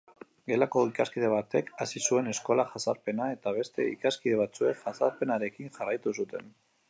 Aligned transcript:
Gelako 0.51 0.81
ikaskide 0.91 1.27
batek 1.33 1.69
hasi 1.83 2.01
zuen 2.11 2.31
eskola-jazarpena 2.31 3.27
eta 3.35 3.55
beste 3.59 3.87
ikaskide 3.93 4.41
batzuek 4.41 4.83
jazarpenarekin 4.87 5.73
jarraitu 5.79 6.19
zuten. 6.23 6.51